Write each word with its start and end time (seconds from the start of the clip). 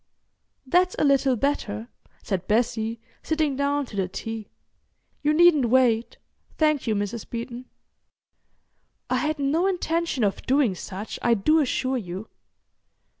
"That's 0.65 0.95
a 0.97 1.03
little 1.03 1.35
better," 1.35 1.87
said 2.23 2.47
Bessie, 2.47 2.99
sitting 3.21 3.55
down 3.55 3.85
to 3.85 3.95
the 3.95 4.07
tea. 4.07 4.49
"You 5.21 5.31
needn't 5.31 5.65
wait, 5.69 6.17
thank 6.57 6.87
you, 6.87 6.95
Mrs. 6.95 7.29
Beeton." 7.29 7.65
"I 9.11 9.17
had 9.17 9.37
no 9.37 9.67
intention 9.67 10.23
of 10.23 10.43
doing 10.47 10.73
such, 10.73 11.19
I 11.21 11.35
do 11.35 11.59
assure 11.59 11.97
you." 11.99 12.29